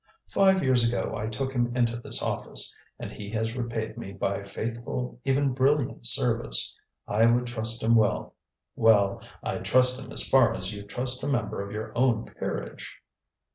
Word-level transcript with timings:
Five 0.29 0.63
years 0.63 0.83
ago 0.83 1.15
I 1.15 1.27
took 1.27 1.51
him 1.51 1.77
into 1.77 1.95
this 1.95 2.23
office, 2.23 2.73
and 2.97 3.11
he 3.11 3.29
has 3.33 3.55
repaid 3.55 3.99
me 3.99 4.13
by 4.13 4.41
faithful, 4.41 5.19
even 5.25 5.53
brilliant 5.53 6.07
service. 6.07 6.75
I 7.07 7.27
would 7.27 7.45
trust 7.45 7.83
him 7.83 7.93
with 7.93 8.31
well, 8.75 9.21
I'd 9.43 9.63
trust 9.63 10.01
him 10.03 10.11
as 10.11 10.27
far 10.27 10.55
as 10.55 10.73
you'd 10.73 10.89
trust 10.89 11.21
a 11.21 11.27
member 11.27 11.61
of 11.63 11.71
your 11.71 11.95
own 11.95 12.25
peerage." 12.25 12.97